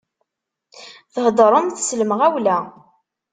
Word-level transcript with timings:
Theddṛemt 1.13 1.77
s 1.87 1.89
lemɣawla. 1.99 2.57